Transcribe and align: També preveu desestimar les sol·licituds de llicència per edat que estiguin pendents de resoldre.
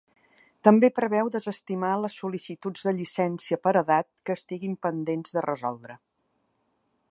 També 0.67 0.87
preveu 0.99 1.27
desestimar 1.35 1.91
les 2.05 2.15
sol·licituds 2.21 2.87
de 2.87 2.95
llicència 3.01 3.61
per 3.67 3.75
edat 3.83 4.09
que 4.29 4.39
estiguin 4.41 4.75
pendents 4.87 5.37
de 5.39 5.47
resoldre. 5.49 5.99